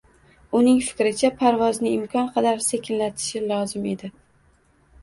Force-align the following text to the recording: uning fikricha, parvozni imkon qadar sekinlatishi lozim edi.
uning 0.59 0.79
fikricha, 0.85 1.31
parvozni 1.43 1.91
imkon 1.99 2.33
qadar 2.39 2.65
sekinlatishi 2.71 3.47
lozim 3.49 3.89
edi. 3.97 4.13